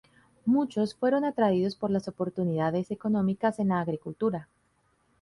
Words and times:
Muchos 0.47 0.95
fueron 0.95 1.25
atraídos 1.25 1.75
por 1.75 1.91
las 1.91 2.07
oportunidades 2.07 2.89
económicas 2.89 3.59
en 3.59 3.67
la 3.67 3.81
agricultura. 3.81 4.47